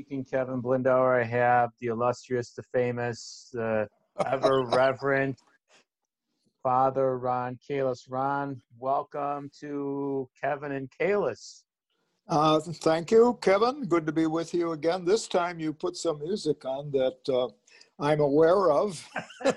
[0.00, 1.20] Deacon Kevin Blindauer.
[1.20, 3.86] I have the illustrious, the famous, the
[4.24, 5.36] ever reverend
[6.62, 8.06] Father Ron Kalas.
[8.08, 11.64] Ron, welcome to Kevin and Kalas.
[12.26, 13.84] Uh, thank you, Kevin.
[13.84, 15.04] Good to be with you again.
[15.04, 17.48] This time you put some music on that uh,
[18.02, 19.06] I'm aware of.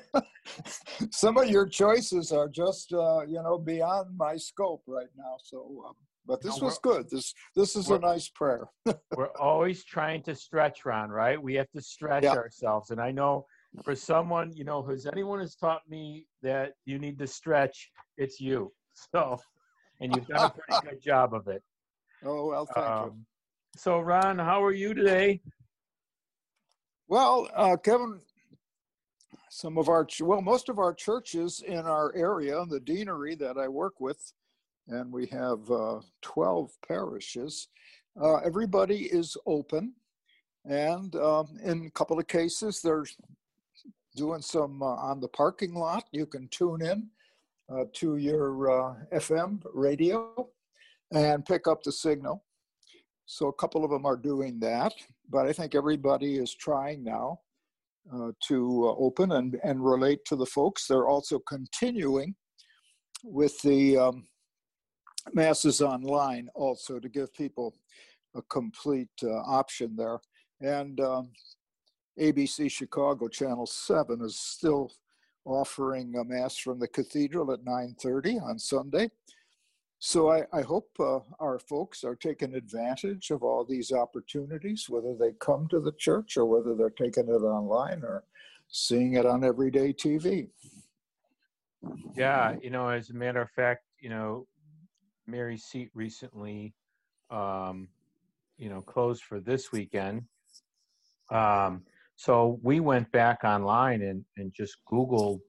[1.09, 5.37] some of your choices are just, uh, you know, beyond my scope right now.
[5.41, 7.09] So, um, but this was good.
[7.09, 8.67] This this is a nice prayer.
[9.15, 11.09] we're always trying to stretch, Ron.
[11.09, 11.41] Right?
[11.41, 12.31] We have to stretch yeah.
[12.33, 13.45] ourselves, and I know
[13.83, 18.39] for someone, you know, has anyone has taught me that you need to stretch, it's
[18.39, 18.71] you.
[19.11, 19.39] So,
[20.01, 21.63] and you've done a pretty good job of it.
[22.23, 23.13] Oh well, thank um, you.
[23.75, 25.41] So, Ron, how are you today?
[27.07, 28.19] Well, uh, Kevin,
[29.49, 33.67] some of our well, most of our churches in our area, the deanery that I
[33.67, 34.31] work with,
[34.87, 37.67] and we have uh, 12 parishes.
[38.21, 39.93] Uh, everybody is open,
[40.65, 43.05] and um, in a couple of cases, they're
[44.15, 46.05] doing some uh, on the parking lot.
[46.11, 47.09] You can tune in
[47.73, 50.47] uh, to your uh, FM radio
[51.11, 52.43] and pick up the signal.
[53.25, 54.93] So a couple of them are doing that,
[55.29, 57.39] but I think everybody is trying now
[58.13, 60.87] uh, to open and, and relate to the folks.
[60.87, 62.35] They're also continuing
[63.23, 64.25] with the um,
[65.31, 67.75] masses online also to give people
[68.35, 70.19] a complete uh, option there.
[70.61, 71.29] And um,
[72.19, 74.91] ABC Chicago Channel 7 is still
[75.45, 79.09] offering a mass from the cathedral at 9.30 on Sunday.
[79.99, 85.15] So I, I hope uh, our folks are taking advantage of all these opportunities, whether
[85.15, 88.25] they come to the church or whether they're taking it online or
[88.67, 90.49] seeing it on everyday TV.
[92.15, 94.45] Yeah, you know, as a matter of fact, you know,
[95.27, 96.73] Mary's seat recently,
[97.29, 97.87] um,
[98.57, 100.23] you know, closed for this weekend.
[101.31, 101.83] Um,
[102.15, 105.39] so we went back online and, and just Googled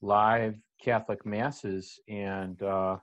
[0.00, 2.96] live Catholic masses, and uh,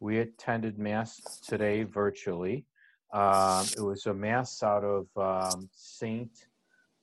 [0.00, 2.66] we attended mass today virtually.
[3.12, 6.30] Um, it was a mass out of um, Saint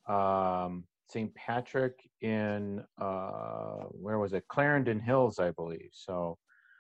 [0.08, 4.48] um, Saint Patrick in uh, where was it?
[4.48, 5.90] Clarendon Hills, I believe.
[5.92, 6.38] So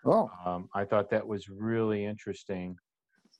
[0.10, 0.30] Oh.
[0.46, 2.76] Um, I thought that was really interesting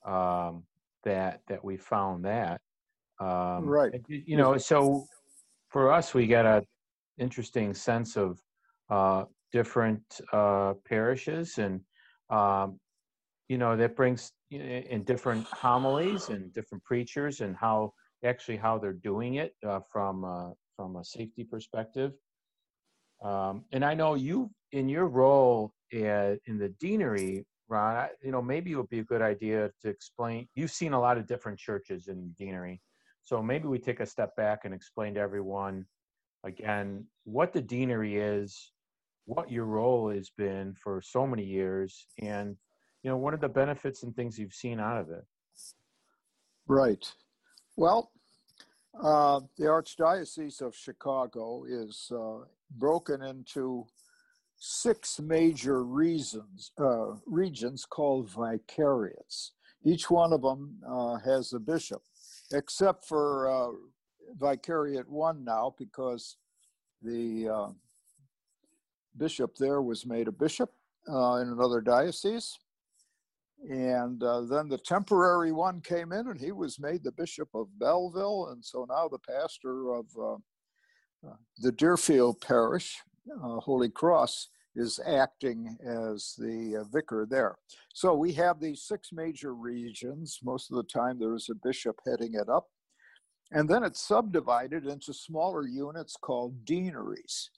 [0.06, 0.62] um,
[1.04, 2.60] that that we found that.
[3.20, 3.92] Um, right.
[4.08, 5.04] You know, so
[5.68, 6.64] for us, we get a
[7.18, 8.38] interesting sense of
[8.88, 11.80] uh, different uh, parishes, and
[12.30, 12.78] um,
[13.48, 17.92] you know that brings in different homilies and different preachers, and how
[18.24, 22.12] actually how they're doing it uh, from uh, from a safety perspective.
[23.22, 28.42] Um, and I know you, in your role at, in the deanery, Ron, you know,
[28.42, 30.48] maybe it would be a good idea to explain.
[30.54, 32.80] You've seen a lot of different churches in deanery,
[33.22, 35.86] so maybe we take a step back and explain to everyone
[36.44, 38.72] again what the deanery is,
[39.26, 42.56] what your role has been for so many years, and
[43.02, 45.24] you know, what are the benefits and things you've seen out of it.
[46.66, 47.10] Right.
[47.76, 48.10] Well,
[49.00, 52.44] uh, the Archdiocese of Chicago is uh,
[52.76, 53.86] broken into
[54.60, 59.52] six major reasons, uh, regions called vicariates.
[59.84, 62.02] Each one of them uh, has a bishop,
[62.52, 63.70] except for uh,
[64.38, 66.36] Vicariate 1 now, because
[67.02, 67.68] the uh,
[69.16, 70.70] bishop there was made a bishop
[71.10, 72.58] uh, in another diocese.
[73.70, 77.78] And uh, then the temporary one came in, and he was made the bishop of
[77.78, 78.48] Belleville.
[78.52, 80.06] And so now the pastor of
[81.58, 82.98] the Deerfield Parish
[83.42, 87.56] uh, Holy Cross is acting as the uh, vicar there.
[87.92, 90.38] So we have these six major regions.
[90.42, 92.68] Most of the time, there is a bishop heading it up.
[93.52, 97.50] And then it's subdivided into smaller units called deaneries.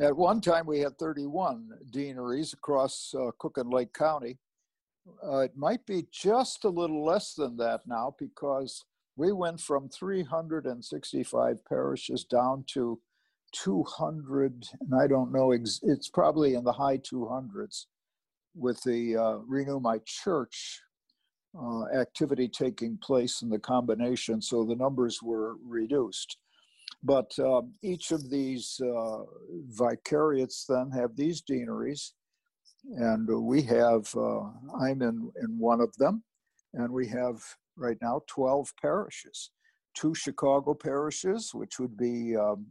[0.00, 4.38] At one time, we had 31 deaneries across uh, Cook and Lake County.
[5.24, 8.84] Uh, it might be just a little less than that now because
[9.16, 13.00] we went from 365 parishes down to
[13.56, 17.86] 200, and I don't know, it's probably in the high 200s
[18.54, 20.80] with the uh, Renew My Church
[21.58, 26.36] uh, activity taking place in the combination, so the numbers were reduced.
[27.02, 29.22] But uh, each of these uh,
[29.68, 32.12] vicariates then have these deaneries,
[32.84, 36.22] and we have, uh, I'm in, in one of them,
[36.74, 37.42] and we have
[37.76, 39.50] right now 12 parishes.
[39.94, 42.66] Two Chicago parishes, which would be um,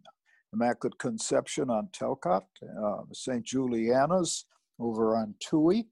[0.56, 2.46] Immaculate Conception on Talcott,
[2.82, 3.44] uh, St.
[3.44, 4.46] Juliana's
[4.80, 5.86] over on Touhy,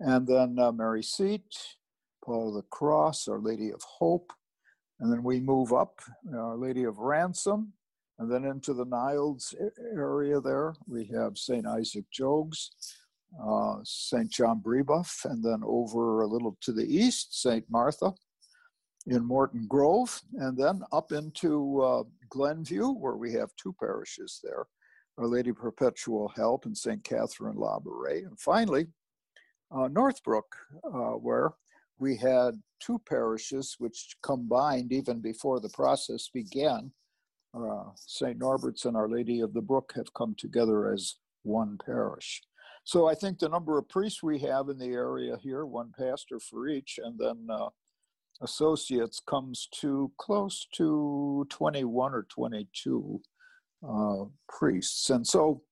[0.00, 1.44] and then uh, Mary Seat,
[2.24, 4.32] Paul of the Cross, Our Lady of Hope,
[5.00, 6.00] And then we move up,
[6.34, 7.72] Our Lady of Ransom,
[8.18, 9.54] and then into the Niles
[9.94, 11.66] area there, we have St.
[11.66, 12.70] Isaac Jogues,
[13.42, 14.30] uh, St.
[14.30, 17.64] John Brebeuf, and then over a little to the east, St.
[17.70, 18.14] Martha
[19.06, 24.66] in Morton Grove, and then up into uh, Glenview, where we have two parishes there
[25.18, 27.02] Our Lady Perpetual Help and St.
[27.04, 28.26] Catherine Labouré.
[28.26, 28.88] And finally,
[29.70, 31.52] uh, Northbrook, uh, where
[31.98, 36.90] we had two parishes which combined even before the process began.
[37.54, 38.38] Uh, St.
[38.38, 42.42] Norbert's and Our Lady of the Brook have come together as one parish.
[42.84, 46.38] So I think the number of priests we have in the area here, one pastor
[46.38, 47.68] for each, and then uh,
[48.42, 53.20] associates comes to close to 21 or 22
[53.88, 55.10] uh, priests.
[55.10, 55.62] And so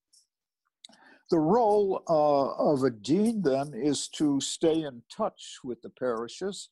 [1.31, 6.71] the role uh, of a dean then is to stay in touch with the parishes.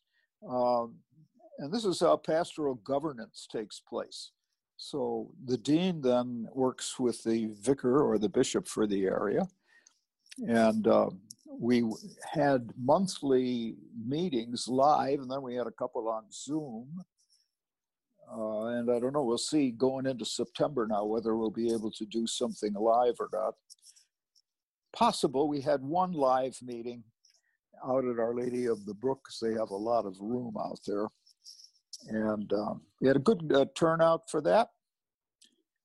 [0.49, 0.97] Um,
[1.59, 4.33] and this is how pastoral governance takes place.
[4.77, 9.47] So the dean then works with the vicar or the bishop for the area.
[10.49, 11.11] And uh,
[11.59, 11.85] we
[12.33, 13.77] had monthly
[14.07, 17.05] meetings live, and then we had a couple on Zoom.
[18.33, 21.91] Uh, and I don't know, we'll see going into September now whether we'll be able
[21.91, 23.55] to do something live or not.
[24.95, 25.49] Possible.
[25.49, 27.03] We had one live meeting
[27.87, 29.39] out at Our Lady of the Brooks.
[29.39, 31.07] they have a lot of room out there.
[32.09, 34.69] And um, we had a good uh, turnout for that.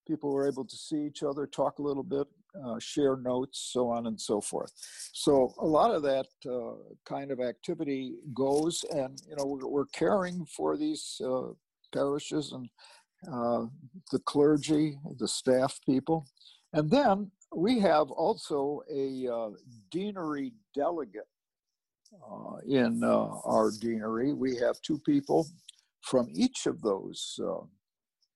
[0.08, 2.28] People were able to see each other, talk a little bit,
[2.66, 4.72] uh, share notes, so on and so forth.
[5.14, 6.76] So a lot of that uh,
[7.06, 11.54] kind of activity goes, and you know we're, we're caring for these uh,
[11.94, 12.70] parishes and
[13.32, 13.66] uh,
[14.12, 16.28] the clergy, the staff people,
[16.74, 19.50] and then we have also a uh,
[19.90, 21.28] deanery delegate
[22.68, 24.34] in our deanery.
[24.34, 25.48] We have two people
[26.02, 27.40] from each of those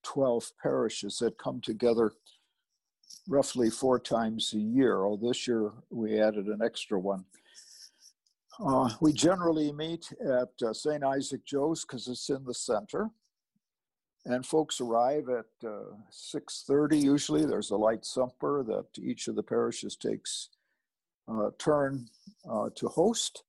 [0.04, 2.12] 12 parishes that come together
[3.28, 5.04] roughly four times a year.
[5.04, 7.26] Oh, this year we added an extra one.
[8.64, 11.04] Uh, we generally meet at uh, St.
[11.04, 13.10] Isaac Jogues because it's in the center.
[14.26, 17.46] And folks arrive at uh, 6.30 usually.
[17.46, 20.50] There's a light supper that each of the parishes takes
[21.28, 22.08] uh, turn
[22.48, 23.44] uh, to host.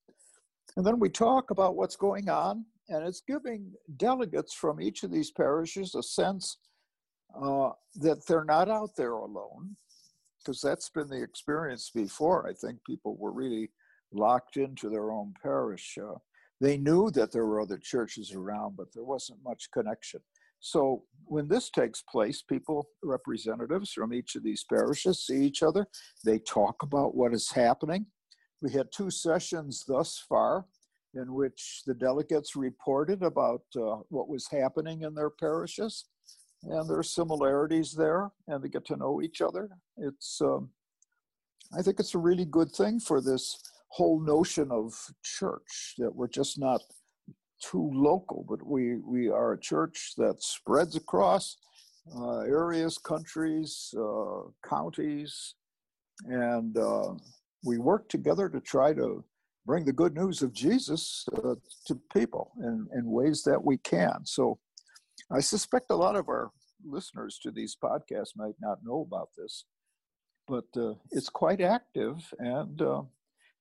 [0.77, 2.65] And then we talk about what's going on.
[2.89, 6.57] And it's giving delegates from each of these parishes a sense
[7.41, 9.77] uh, that they're not out there alone,
[10.39, 12.49] because that's been the experience before.
[12.49, 13.71] I think people were really
[14.13, 15.99] locked into their own parish.
[16.03, 16.19] Uh,
[16.61, 20.21] they knew that there were other churches around, but there wasn't much connection.
[20.61, 25.87] So when this takes place, people, representatives from each of these parishes see each other.
[26.25, 28.07] They talk about what is happening.
[28.61, 30.67] We had two sessions thus far
[31.15, 36.05] in which the delegates reported about uh, what was happening in their parishes
[36.65, 39.69] and there are similarities there, and they get to know each other.
[39.97, 40.71] It's, um,
[41.77, 46.29] I think it's a really good thing for this whole notion of church that we're
[46.29, 46.81] just not
[47.63, 51.57] too local, but we we are a church that spreads across
[52.17, 55.55] uh, areas, countries, uh, counties,
[56.25, 57.15] and uh,
[57.65, 59.25] we work together to try to
[59.65, 61.55] bring the good news of Jesus uh,
[61.87, 64.25] to people in, in ways that we can.
[64.25, 64.59] So
[65.33, 66.51] I suspect a lot of our
[66.85, 69.65] listeners to these podcasts might not know about this,
[70.47, 73.03] but uh, it's quite active and uh,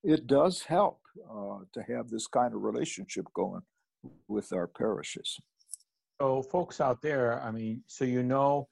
[0.04, 1.00] it does help
[1.30, 3.62] uh, to have this kind of relationship going
[4.28, 5.38] with our parishes.
[6.20, 8.68] So, folks out there, I mean, so you know,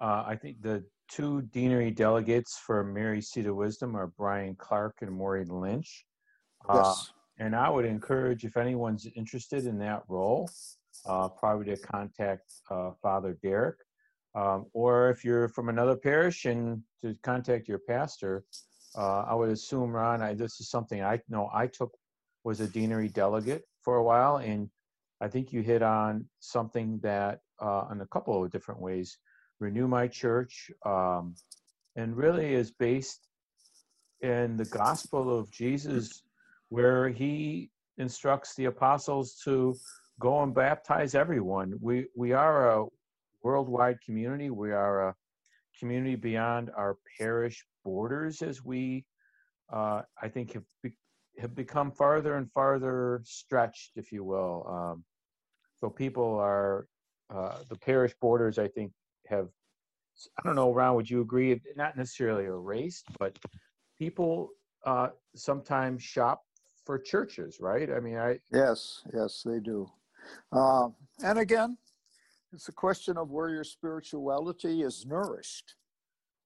[0.00, 4.98] uh, I think the two deanery delegates for Mary Seat of Wisdom are Brian Clark
[5.00, 6.04] and Maureen Lynch.
[6.68, 7.12] Uh, yes.
[7.38, 10.48] and I would encourage if anyone's interested in that role,
[11.06, 13.76] uh, probably to contact uh, Father Derek.
[14.34, 18.44] Um, or if you're from another parish and to contact your pastor,
[18.96, 21.92] uh, I would assume, Ron, I, this is something I know I took
[22.42, 24.68] was a deanery delegate for a while, and
[25.20, 29.18] I think you hit on something that uh, in a couple of different ways.
[29.60, 31.34] Renew My Church, um,
[31.96, 33.28] and really is based
[34.20, 36.22] in the gospel of Jesus,
[36.68, 39.76] where he instructs the apostles to
[40.20, 41.74] go and baptize everyone.
[41.80, 42.86] We we are a
[43.42, 44.50] worldwide community.
[44.50, 45.14] We are a
[45.78, 49.04] community beyond our parish borders, as we
[49.72, 50.92] uh, I think have be,
[51.38, 54.66] have become farther and farther stretched, if you will.
[54.68, 55.04] Um,
[55.76, 56.86] so people are
[57.34, 58.58] uh, the parish borders.
[58.58, 58.92] I think
[59.26, 59.48] have
[60.38, 60.94] I don't know, Ron.
[60.94, 61.60] Would you agree?
[61.76, 63.36] Not necessarily erased, but
[63.98, 64.50] people
[64.86, 66.42] uh, sometimes shop
[66.84, 67.90] for churches, right?
[67.90, 69.88] I mean, I yes, yes, they do.
[70.52, 70.88] Uh,
[71.22, 71.76] and again,
[72.52, 75.74] it's a question of where your spirituality is nourished.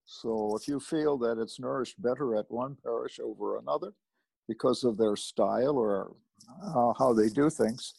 [0.06, 3.92] So if you feel that it's nourished better at one parish over another
[4.48, 6.16] because of their style or
[6.64, 7.94] uh, how they do things,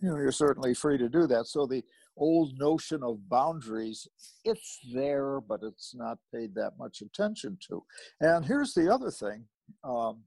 [0.00, 1.46] you know, you're certainly free to do that.
[1.46, 1.84] So the
[2.16, 4.08] old notion of boundaries,
[4.44, 7.84] it's there, but it's not paid that much attention to.
[8.20, 9.44] And here's the other thing
[9.84, 10.22] um,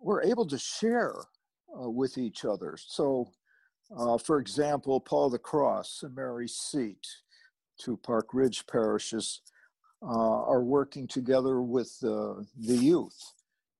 [0.00, 1.14] we're able to share
[1.78, 2.76] uh, with each other.
[2.78, 3.32] So,
[3.96, 7.06] uh, for example, Paul the Cross and Mary Seat,
[7.78, 9.40] two Park Ridge parishes,
[10.02, 13.32] uh, are working together with the youth.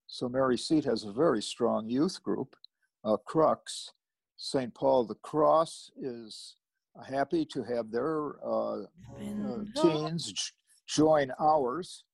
[0.06, 2.56] So, Mary Seat has a very strong youth group,
[3.04, 3.92] uh, Crux.
[4.38, 4.72] St.
[4.72, 6.54] Paul the Cross is
[7.06, 10.52] happy to have their uh, uh, teens
[10.86, 12.04] join ours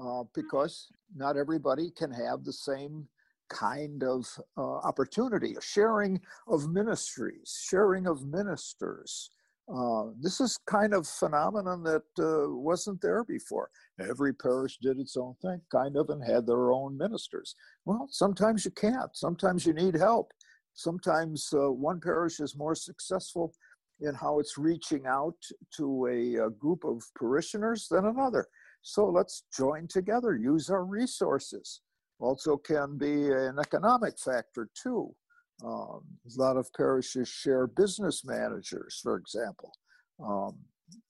[0.00, 3.06] uh, because not everybody can have the same
[3.54, 9.30] kind of uh, opportunity, a sharing of ministries, sharing of ministers.
[9.74, 13.70] Uh, this is kind of phenomenon that uh, wasn't there before.
[13.98, 17.54] Every parish did its own thing, kind of, and had their own ministers.
[17.86, 19.14] Well, sometimes you can't.
[19.14, 20.32] Sometimes you need help.
[20.74, 23.54] Sometimes one parish is more successful
[24.00, 25.36] in how it's reaching out
[25.76, 28.46] to a, a, group of parishioners than another.
[28.82, 31.80] So let's join together, use our resources.
[32.24, 35.14] Also, can be an economic factor too.
[35.62, 39.70] Um, a lot of parishes share business managers, for example,
[40.18, 40.56] um,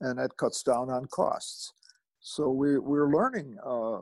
[0.00, 1.73] and that cuts down on costs.
[2.21, 3.99] So we, we're learning uh,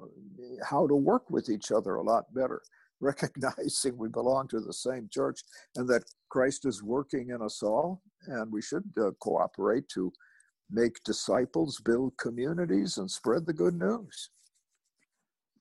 [0.64, 2.62] how to work with each other a lot better,
[3.00, 5.40] recognizing we belong to the same church
[5.76, 10.11] and that Christ is working in us all and we should uh, cooperate to
[10.71, 14.31] make disciples, build communities, and spread the good news.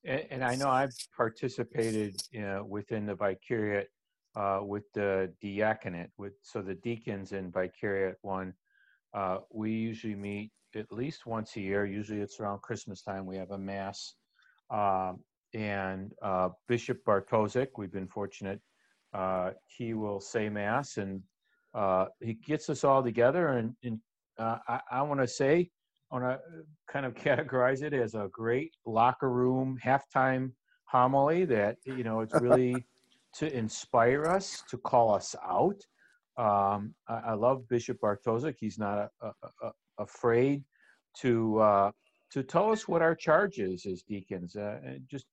[0.06, 3.88] And, and I know I've participated you know, within the Vicariate
[4.36, 8.54] uh, with the diaconate, with so the deacons in Vicariate one.
[9.14, 11.86] Uh, we usually meet at least once a year.
[11.86, 13.26] Usually it's around Christmas time.
[13.26, 14.14] We have a mass,
[14.70, 15.20] um,
[15.54, 17.68] and uh, Bishop Bartosic.
[17.78, 18.62] We've been fortunate.
[19.14, 21.22] Uh, he will say mass and
[21.74, 24.00] uh, he gets us all together, and, and
[24.38, 25.70] uh, I, I want to say,
[26.12, 26.40] want to
[26.92, 30.52] kind of categorize it as a great locker room halftime
[30.86, 32.76] homily that you know it's really
[33.34, 35.82] to inspire us, to call us out.
[36.38, 38.56] Um, I, I, love Bishop Bartosic.
[38.60, 39.32] He's not a, a,
[39.64, 40.64] a, afraid
[41.20, 41.92] to uh,
[42.32, 44.56] to tell us what our charge is as deacons.
[44.56, 45.26] Uh, and just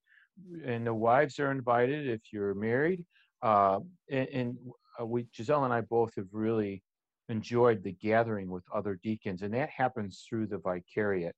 [0.64, 3.04] and the wives are invited if you're married.
[3.42, 3.80] Uh,
[4.10, 4.58] and, and
[5.00, 6.82] uh, we Giselle and I both have really
[7.28, 11.34] enjoyed the gathering with other deacons, and that happens through the vicariate.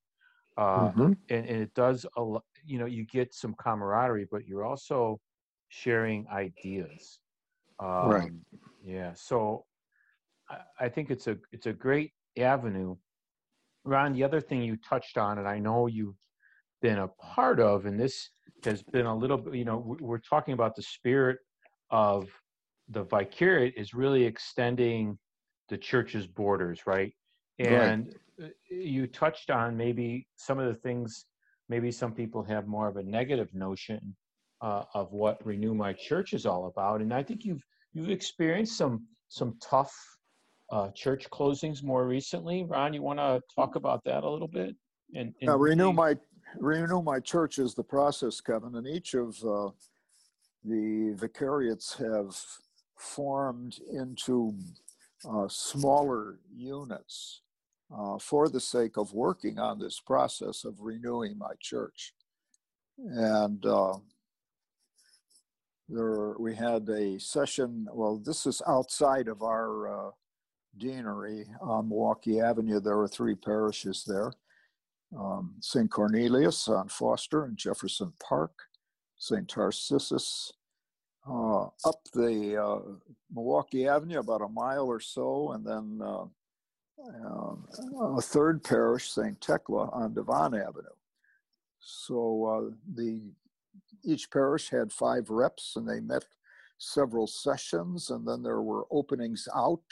[0.56, 1.12] Uh, mm-hmm.
[1.30, 5.18] and, and, it does, a, you know, you get some camaraderie, but you're also
[5.68, 7.20] sharing ideas.
[7.78, 8.30] Um, right.
[8.84, 9.12] Yeah.
[9.14, 9.64] So
[10.48, 12.96] I, I think it's a it's a great avenue.
[13.84, 16.18] Ron, the other thing you touched on, and I know you've
[16.82, 18.28] been a part of, and this
[18.64, 21.38] has been a little bit, you know, we're talking about the spirit
[21.90, 22.28] of
[22.90, 25.18] the vicariate is really extending
[25.70, 27.14] the church's borders, right?
[27.58, 28.50] And right.
[28.70, 31.26] you touched on maybe some of the things,
[31.68, 34.14] maybe some people have more of a negative notion
[34.60, 37.00] uh, of what Renew My Church is all about.
[37.00, 39.94] And I think you've you've experienced some some tough
[40.70, 42.64] uh, church closings more recently.
[42.64, 44.74] Ron, you want to talk about that a little bit?
[45.14, 46.16] And, and renew my
[46.58, 49.70] renew my church is the process, Kevin, and each of uh,
[50.64, 52.36] the vicariates have
[52.96, 54.54] formed into
[55.28, 57.42] uh, smaller units
[57.96, 62.14] uh, for the sake of working on this process of renewing my church.
[62.98, 63.94] And uh,
[65.88, 70.10] there, we had a session, well, this is outside of our uh,
[70.78, 72.80] deanery on Milwaukee Avenue.
[72.80, 74.32] There are three parishes there.
[75.18, 75.90] Um, St.
[75.90, 78.52] Cornelius on Foster and Jefferson Park,
[79.18, 79.48] St.
[79.48, 80.52] Tarcissus
[81.28, 82.80] uh, up the uh,
[83.32, 86.24] Milwaukee Avenue about a mile or so, and then uh,
[87.24, 89.40] uh a third parish, St.
[89.40, 90.96] Thecla, on Devon Avenue.
[91.80, 93.22] So uh, the
[94.04, 96.24] each parish had five reps, and they met
[96.78, 99.82] several sessions, and then there were openings out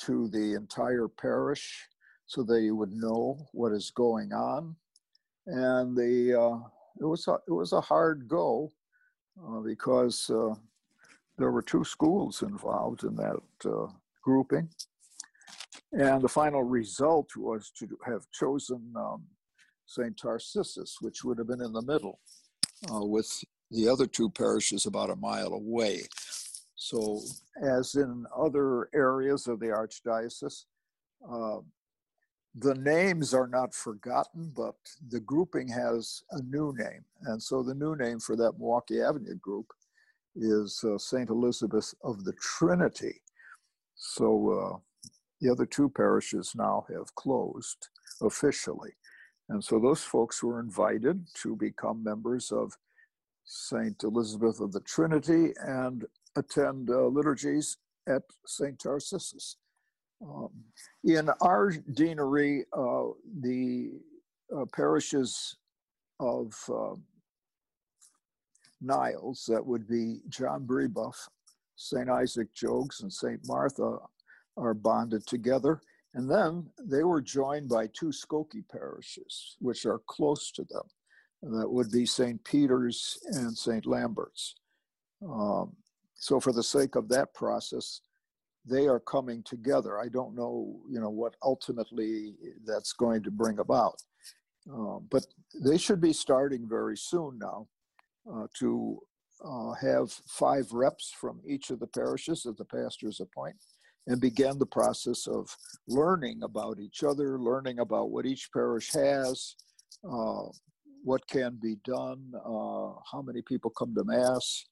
[0.00, 1.88] to the entire parish
[2.26, 4.76] so they would know what is going on.
[5.46, 6.58] And the uh,
[7.00, 8.70] it was a, it was a hard go
[9.46, 10.54] uh, because uh,
[11.36, 13.86] there were two schools involved in that uh,
[14.22, 14.68] grouping.
[15.92, 19.24] And the final result was to have chosen um,
[19.86, 20.16] St.
[20.16, 22.20] Tarcissus, which would have been in the middle,
[22.92, 23.30] uh, with
[23.70, 26.02] the other two parishes about a mile away.
[26.76, 27.20] So,
[27.62, 30.64] as in other areas of the Archdiocese,
[31.30, 31.58] uh,
[32.60, 34.74] the names are not forgotten, but
[35.10, 37.04] the grouping has a new name.
[37.22, 39.66] And so the new name for that Milwaukee Avenue group
[40.34, 41.28] is uh, St.
[41.30, 43.22] Elizabeth of the Trinity.
[43.94, 45.08] So uh,
[45.40, 47.88] the other two parishes now have closed
[48.22, 48.92] officially.
[49.48, 52.76] And so those folks were invited to become members of
[53.44, 54.02] St.
[54.02, 56.04] Elizabeth of the Trinity and
[56.36, 58.78] attend uh, liturgies at St.
[58.78, 59.56] Tarcissus.
[60.20, 60.50] Um,
[61.04, 63.04] in our deanery, uh,
[63.40, 63.92] the
[64.56, 65.56] uh, parishes
[66.18, 66.94] of uh,
[68.80, 71.16] Niles, that would be John Brebeuf,
[71.76, 72.08] St.
[72.08, 73.40] Isaac Jogues, and St.
[73.46, 73.98] Martha,
[74.56, 75.80] are bonded together.
[76.14, 80.82] And then they were joined by two Skokie parishes, which are close to them.
[81.42, 82.42] And that would be St.
[82.42, 83.86] Peter's and St.
[83.86, 84.56] Lambert's.
[85.22, 85.76] Um,
[86.14, 88.00] so, for the sake of that process,
[88.68, 89.98] they are coming together.
[89.98, 92.34] I don't know, you know, what ultimately
[92.64, 93.96] that's going to bring about,
[94.72, 95.24] uh, but
[95.62, 97.68] they should be starting very soon now
[98.32, 98.98] uh, to
[99.44, 103.56] uh, have five reps from each of the parishes that the pastors appoint
[104.06, 105.54] and begin the process of
[105.86, 109.54] learning about each other, learning about what each parish has,
[110.10, 110.44] uh,
[111.04, 114.64] what can be done, uh, how many people come to Mass,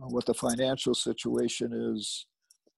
[0.00, 2.26] uh, what the financial situation is,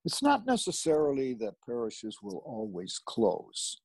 [0.05, 3.81] it's not necessarily that parishes will always close.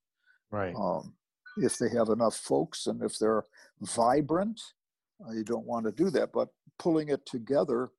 [0.52, 0.76] Right.
[0.76, 1.14] Um,
[1.58, 3.44] if they have enough folks and if they're
[3.82, 4.60] vibrant,
[5.28, 6.32] uh, you don't want to do that.
[6.32, 6.50] But
[6.80, 7.90] pulling it together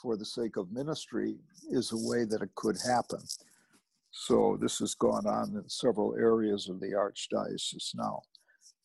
[0.00, 1.36] for the sake of ministry
[1.70, 3.20] is a way that it could happen.
[4.10, 8.22] So this has gone on in several areas of the archdiocese now.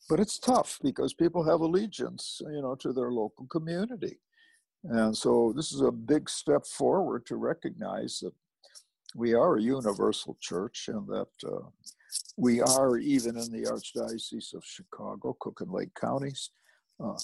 [0.08, 4.18] But it's tough because people have allegiance, you know, to their local community.
[4.84, 8.32] And so this is a big step forward to recognize that
[9.14, 11.68] we are a universal church and that uh,
[12.36, 16.50] we are, even in the Archdiocese of Chicago, Cook and Lake counties,
[17.02, 17.14] uh,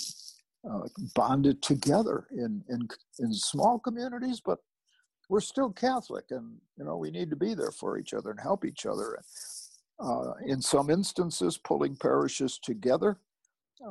[0.69, 4.59] uh, bonded together in, in, in small communities, but
[5.29, 8.41] we're still Catholic and, you know, we need to be there for each other and
[8.41, 9.19] help each other.
[9.99, 13.19] Uh, in some instances, pulling parishes together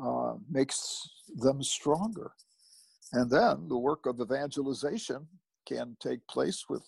[0.02, 2.32] uh, makes them stronger.
[3.14, 5.28] And then the work of evangelization
[5.68, 6.84] can take place with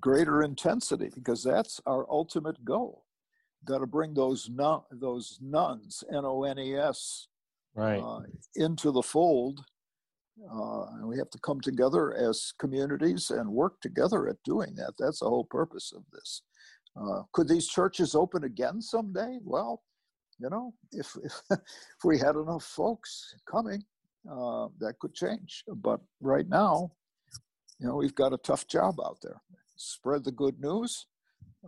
[0.00, 3.04] greater intensity because that's our ultimate goal.
[3.64, 7.28] Got to bring those nun, those nuns, N O N E S,
[7.74, 8.20] right, uh,
[8.56, 9.60] into the fold,
[10.52, 14.94] uh, and we have to come together as communities and work together at doing that.
[14.98, 16.42] That's the whole purpose of this.
[17.00, 19.38] Uh, could these churches open again someday?
[19.44, 19.82] Well,
[20.38, 23.84] you know, if if, if we had enough folks coming,
[24.28, 25.62] uh, that could change.
[25.68, 26.90] But right now,
[27.78, 29.40] you know, we've got a tough job out there
[29.76, 31.06] spread the good news,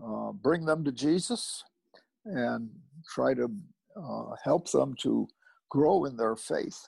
[0.02, 1.62] uh, bring them to Jesus,
[2.24, 2.70] and
[3.12, 3.50] try to
[3.96, 5.28] uh, help them to
[5.70, 6.86] grow in their faith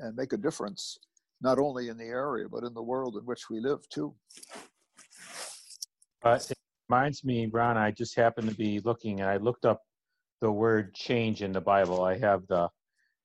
[0.00, 0.98] and make a difference,
[1.40, 4.14] not only in the area, but in the world in which we live too.
[6.22, 6.56] Uh, it
[6.88, 9.80] reminds me, Ron, I just happened to be looking and I looked up
[10.40, 12.04] the word change in the Bible.
[12.04, 12.68] I have the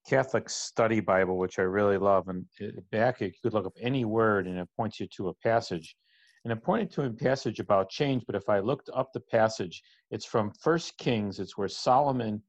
[0.08, 2.46] Catholic Study Bible, which I really love, and
[2.92, 5.96] back you could look up any word and it points you to a passage.
[6.44, 9.84] And I pointed to a passage about change, but if I looked up the passage,
[10.10, 11.40] it's from First Kings.
[11.40, 12.42] It's where Solomon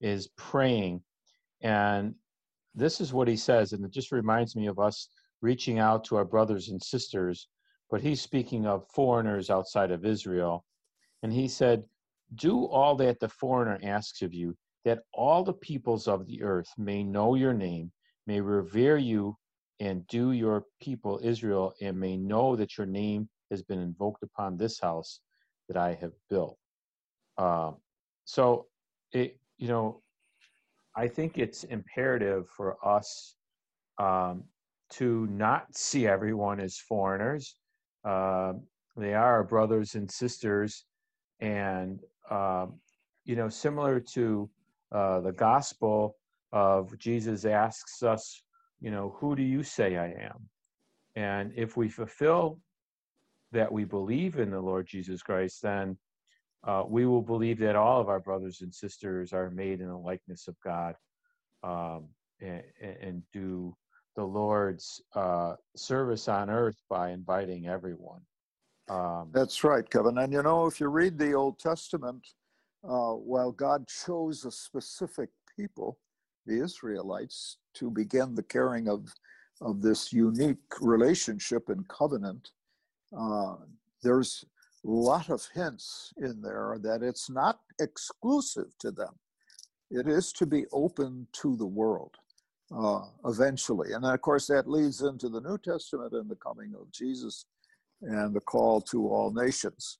[0.00, 1.02] is praying.
[1.60, 2.16] And
[2.74, 5.08] this is what he says, and it just reminds me of us
[5.42, 7.48] reaching out to our brothers and sisters.
[7.88, 10.64] But he's speaking of foreigners outside of Israel.
[11.22, 11.84] And he said,
[12.34, 16.68] Do all that the foreigner asks of you, that all the peoples of the earth
[16.76, 17.92] may know your name,
[18.26, 19.36] may revere you,
[19.78, 24.56] and do your people Israel, and may know that your name has been invoked upon
[24.56, 25.20] this house
[25.68, 26.58] that I have built.
[27.38, 27.76] Um,
[28.24, 28.66] so,
[29.12, 30.02] it, you know,
[30.96, 33.36] I think it's imperative for us
[33.98, 34.44] um,
[34.90, 37.56] to not see everyone as foreigners.
[38.04, 38.54] Uh,
[38.96, 40.84] they are brothers and sisters,
[41.40, 42.74] and um,
[43.24, 44.48] you know, similar to
[44.92, 46.16] uh, the gospel
[46.52, 48.42] of Jesus asks us,
[48.80, 50.48] you know, who do you say I am?
[51.16, 52.58] And if we fulfill
[53.52, 55.96] that we believe in the Lord Jesus Christ, then
[56.64, 59.96] uh, we will believe that all of our brothers and sisters are made in the
[59.96, 60.96] likeness of God
[61.62, 62.08] um,
[62.40, 63.74] and, and, do
[64.16, 68.20] the Lord's uh, service on earth by inviting everyone.
[68.88, 70.18] Um, That's right, Kevin.
[70.18, 72.26] And you know, if you read the Old Testament,
[72.84, 75.98] uh, while God chose a specific people,
[76.46, 79.12] the Israelites, to begin the caring of,
[79.60, 82.50] of this unique relationship and covenant
[83.16, 83.56] uh,
[84.02, 84.44] there's
[84.84, 89.14] a lot of hints in there that it's not exclusive to them.
[89.90, 92.14] It is to be open to the world
[92.76, 93.92] uh, eventually.
[93.92, 97.46] And of course, that leads into the New Testament and the coming of Jesus
[98.02, 99.98] and the call to all nations.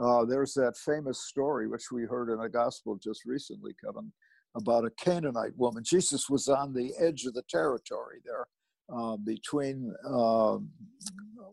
[0.00, 4.12] Uh, there's that famous story, which we heard in a gospel just recently, Kevin,
[4.56, 5.82] about a Canaanite woman.
[5.84, 8.46] Jesus was on the edge of the territory there
[8.92, 10.58] uh, between, uh,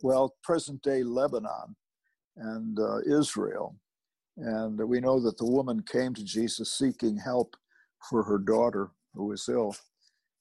[0.01, 1.75] well, present day Lebanon
[2.37, 3.75] and uh, Israel.
[4.37, 7.55] And we know that the woman came to Jesus seeking help
[8.09, 9.75] for her daughter who was ill.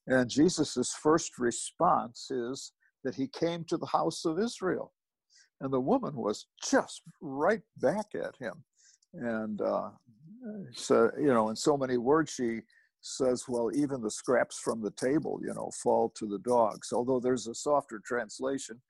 [0.07, 2.73] And Jesus' first response is
[3.05, 4.93] that he came to the house of Israel.
[5.61, 8.65] And the woman was just right back at him.
[9.13, 9.91] And uh,
[10.73, 12.61] so, you know, in so many words, she
[13.01, 16.93] says, well, even the scraps from the table, you know, fall to the dogs.
[16.93, 18.81] Although there's a softer translation,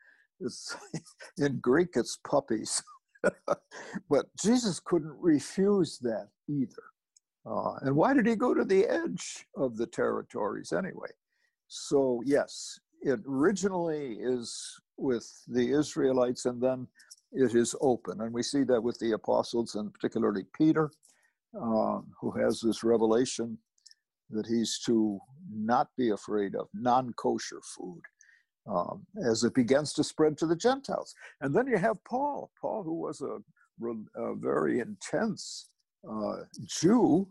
[0.40, 0.76] it's,
[1.38, 2.82] in Greek, it's puppies.
[4.08, 6.82] but Jesus couldn't refuse that either.
[7.46, 11.08] Uh, and why did he go to the edge of the territories anyway?
[11.68, 16.86] So, yes, it originally is with the Israelites and then
[17.32, 18.20] it is open.
[18.20, 20.90] And we see that with the apostles and particularly Peter,
[21.54, 23.56] uh, who has this revelation
[24.30, 25.18] that he's to
[25.52, 28.02] not be afraid of non kosher food
[28.66, 31.14] um, as it begins to spread to the Gentiles.
[31.40, 33.38] And then you have Paul, Paul, who was a,
[34.20, 35.70] a very intense
[36.08, 37.28] uh, Jew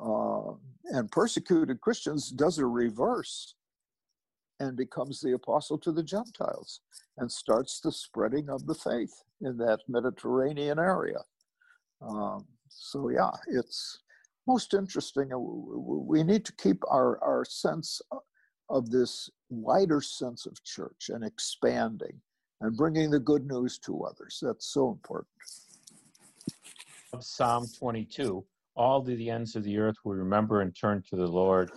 [0.00, 0.52] uh,
[0.86, 3.54] and persecuted Christians, does a reverse
[4.60, 6.80] and becomes the apostle to the Gentiles
[7.18, 11.18] and starts the spreading of the faith in that Mediterranean area.
[12.00, 13.98] Um, so, yeah, it's
[14.46, 15.30] most interesting.
[15.34, 18.00] We need to keep our, our sense
[18.68, 22.20] of this wider sense of church and expanding
[22.60, 24.38] and bringing the good news to others.
[24.42, 25.28] That's so important.
[27.20, 31.26] Psalm 22 All to the ends of the earth will remember and turn to the
[31.26, 31.70] Lord.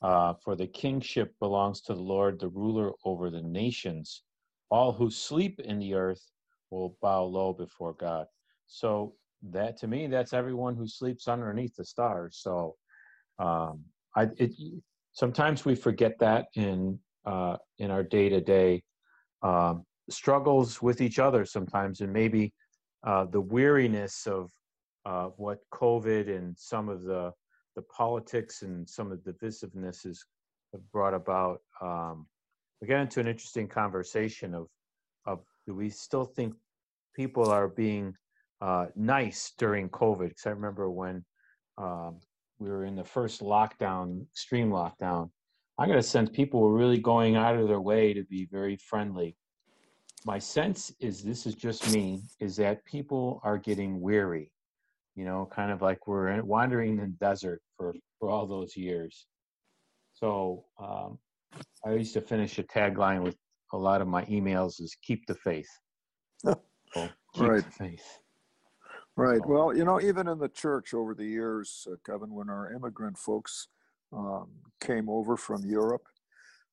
[0.00, 4.22] Uh, for the kingship belongs to the Lord, the ruler over the nations.
[4.70, 6.24] All who sleep in the earth
[6.70, 8.26] will bow low before God.
[8.66, 12.38] So that to me, that's everyone who sleeps underneath the stars.
[12.40, 12.76] So
[13.38, 13.84] um,
[14.16, 14.52] I, it,
[15.12, 18.82] sometimes we forget that in uh, in our day to day
[19.42, 22.52] um struggles with each other sometimes, and maybe
[23.06, 24.50] uh, the weariness of
[25.04, 27.32] uh, what COVID and some of the
[27.76, 30.24] the politics and some of the divisiveness has
[30.92, 31.60] brought about.
[31.80, 32.26] Um,
[32.80, 34.66] we get into an interesting conversation of
[35.26, 36.54] of do we still think
[37.14, 38.14] people are being
[38.60, 40.28] uh, nice during COVID?
[40.28, 41.24] Because I remember when
[41.76, 42.20] um,
[42.58, 45.30] we were in the first lockdown, extreme lockdown,
[45.78, 48.76] I got a sense people were really going out of their way to be very
[48.76, 49.36] friendly.
[50.24, 54.50] My sense is this is just me, is that people are getting weary,
[55.14, 59.26] you know, kind of like we're wandering in the desert for, for all those years.
[60.14, 61.18] So um,
[61.86, 63.36] I used to finish a tagline with
[63.72, 65.70] a lot of my emails is keep the faith.
[66.94, 67.64] So keep right.
[67.64, 68.18] the faith.
[69.18, 69.44] Right.
[69.44, 73.18] Well, you know, even in the church over the years, uh, Kevin, when our immigrant
[73.18, 73.66] folks
[74.12, 74.46] um,
[74.80, 76.06] came over from Europe,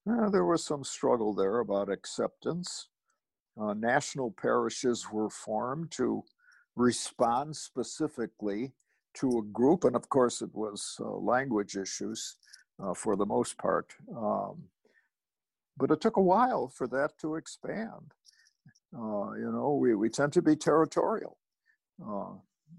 [0.08, 2.90] uh, there was some struggle there about acceptance.
[3.60, 6.24] Uh, national parishes were formed to
[6.76, 8.74] respond specifically
[9.16, 12.36] to a group, and of course, it was uh, language issues
[12.80, 13.96] uh, for the most part.
[14.16, 14.66] Um,
[15.78, 18.14] but it took a while for that to expand.
[18.96, 21.40] Uh, you know, we, we tend to be territorial.
[22.04, 22.34] Uh,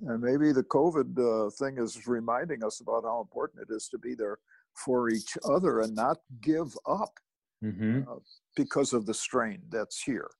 [0.07, 3.99] and maybe the COVID uh, thing is reminding us about how important it is to
[3.99, 4.39] be there
[4.75, 7.19] for each other and not give up
[7.65, 8.01] mm-hmm.
[8.09, 8.17] uh,
[8.55, 10.31] because of the strain that's here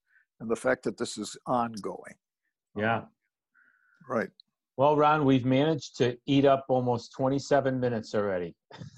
[0.41, 2.15] and the fact that this is ongoing.
[2.77, 3.03] Yeah.
[4.09, 4.29] right.
[4.77, 8.55] Well, Ron, we've managed to eat up almost 27 minutes already.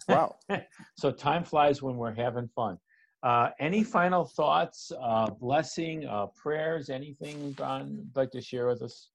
[0.09, 0.37] Wow.
[0.97, 2.79] so time flies when we're having fun.
[3.23, 8.83] Uh, any final thoughts, uh, blessing, uh, prayers, anything, Ron, you'd like to share with
[8.83, 9.11] us?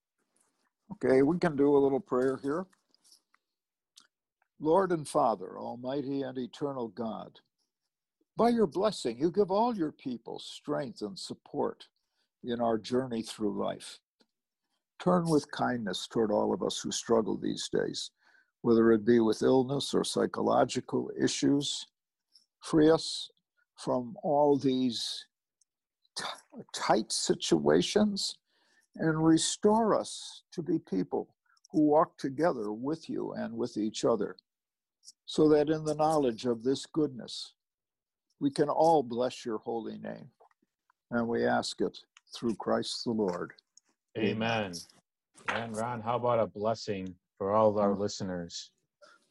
[0.91, 2.65] Okay, we can do a little prayer here.
[4.59, 7.39] Lord and Father, Almighty and eternal God,
[8.37, 11.87] by your blessing, you give all your people strength and support
[12.43, 13.99] in our journey through life.
[14.99, 18.11] Turn with kindness toward all of us who struggle these days,
[18.61, 21.85] whether it be with illness or psychological issues.
[22.61, 23.29] Free us
[23.75, 25.25] from all these
[26.17, 26.23] t-
[26.73, 28.37] tight situations
[28.95, 31.35] and restore us to be people
[31.71, 34.35] who walk together with you and with each other,
[35.25, 37.53] so that in the knowledge of this goodness,
[38.39, 40.29] we can all bless your holy name.
[41.11, 41.97] And we ask it
[42.35, 43.53] through Christ the Lord.
[44.17, 44.73] Amen.
[45.49, 47.99] And Ron, how about a blessing for all of our mm.
[47.99, 48.71] listeners?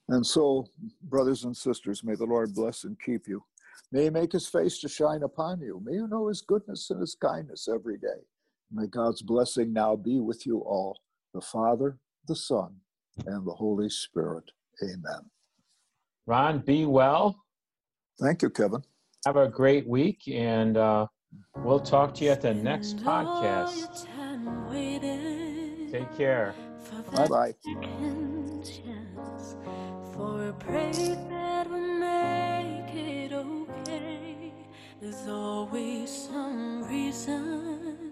[0.09, 0.67] And so,
[1.03, 3.43] brothers and sisters, may the Lord bless and keep you.
[3.93, 5.81] May he make his face to shine upon you.
[5.85, 8.27] May you know his goodness and his kindness every day.
[8.73, 10.99] May God's blessing now be with you all,
[11.35, 12.77] the Father, the Son,
[13.27, 14.45] and the Holy Spirit.
[14.83, 15.31] Amen.
[16.27, 17.37] Ron, be well.
[18.21, 18.83] Thank you, Kevin.
[19.27, 21.07] Have a great week, and uh,
[21.59, 24.07] we'll talk to you at the next podcast.
[25.91, 26.55] Take care.
[27.15, 27.55] Bye bye.
[35.01, 38.12] There's always some reason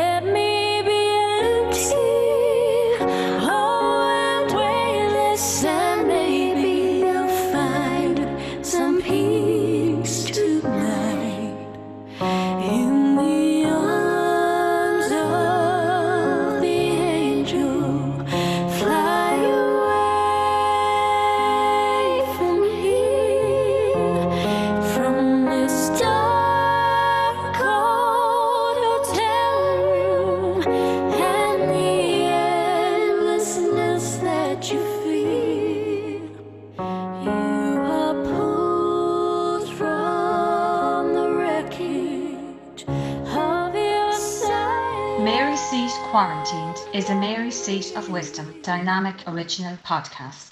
[47.01, 50.49] is a Mary Seat of Wisdom Dynamic Original Podcast.